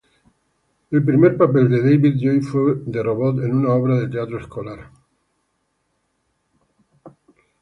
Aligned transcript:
El 0.89 1.03
primer 1.09 1.37
papel 1.37 1.69
de 1.69 1.79
David-Lloyd 1.83 2.41
fue 2.41 2.73
de 2.87 3.03
robot 3.03 3.37
en 3.43 3.53
una 3.55 3.75
obra 3.75 3.99
de 3.99 4.09
teatro 4.09 4.39
escolar. 4.39 4.89